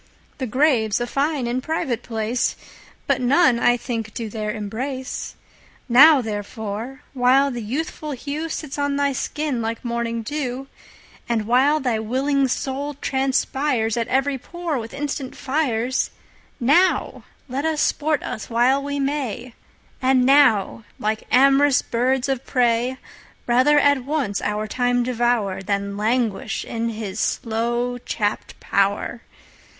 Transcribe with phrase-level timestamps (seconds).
[0.39, 2.55] The Grave's a fine and private place,
[3.05, 5.35] But none I think do there embrace.
[5.87, 12.47] Now therefore, while the youthful hewSits on thy skin like morning [dew]And while thy willing
[12.47, 16.09] Soul transpiresAt every pore with instant Fires,
[16.59, 19.53] Now let us sport us while we may;
[20.01, 22.97] And now, like am'rous birds of prey,
[23.45, 29.21] Rather at once our Time devour, Than languish in his slow chapt pow'r.